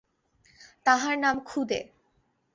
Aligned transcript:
তাহার 0.85 1.15
নাম 1.17 1.35
খুদে। 1.45 1.79